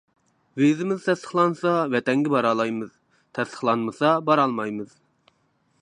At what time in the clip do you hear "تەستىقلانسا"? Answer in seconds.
1.09-1.73